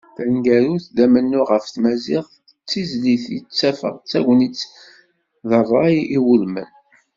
Taneggarut, 0.15 0.85
d 0.95 0.97
amennuɣ 1.05 1.47
ɣef 1.53 1.65
tmaziɣt, 1.67 2.31
d 2.63 2.67
tizlit 2.69 3.25
i 3.37 3.39
ttafeɣ 3.41 3.95
d 3.97 4.05
tagnit 4.11 4.59
d 5.49 5.49
tarrayt 5.49 6.09
iwulmen. 6.17 6.69